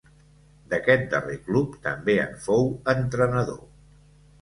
D'aquest 0.73 1.05
darrer 1.11 1.37
club 1.51 1.77
també 1.85 2.17
en 2.25 2.35
fou 2.49 2.69
entrenador. 2.99 3.65